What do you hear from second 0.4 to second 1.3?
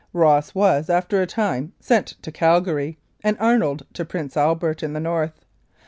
was, after a